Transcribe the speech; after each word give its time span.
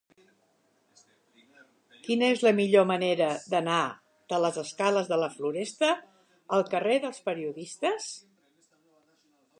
Quina 2.07 2.29
és 2.35 2.41
la 2.45 2.53
millor 2.61 2.87
manera 2.93 3.27
d'anar 3.53 3.77
de 4.33 4.41
les 4.47 4.59
escales 4.63 5.11
de 5.13 5.21
la 5.25 5.31
Floresta 5.37 5.91
al 6.59 6.67
carrer 6.75 6.97
dels 7.07 7.21
Periodistes? 7.31 8.13